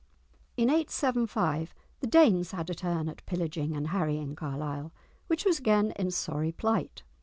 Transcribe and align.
In 0.57 0.69
875 0.71 1.75
the 1.99 2.07
Danes 2.07 2.53
had 2.53 2.71
a 2.71 2.73
turn 2.73 3.07
at 3.07 3.23
pillaging 3.27 3.75
and 3.75 3.89
harrying 3.89 4.35
Carlisle, 4.35 4.91
which 5.27 5.45
was 5.45 5.59
again 5.59 5.91
in 5.91 6.09
sorry 6.09 6.51
plight. 6.51 7.03